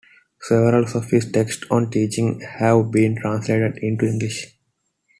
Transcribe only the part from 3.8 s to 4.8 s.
into English.